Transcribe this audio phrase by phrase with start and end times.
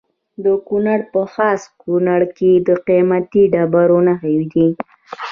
[0.43, 4.67] د کونړ په خاص کونړ کې د قیمتي ډبرو نښې دي.